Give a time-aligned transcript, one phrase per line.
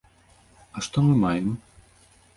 [0.79, 1.53] А што мы маем?